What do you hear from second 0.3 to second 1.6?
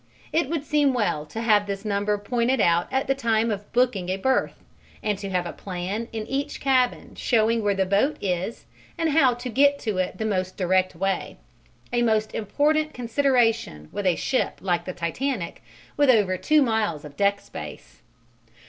It would seem well to